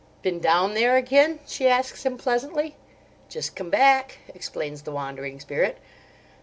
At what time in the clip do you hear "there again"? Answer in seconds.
0.73-1.41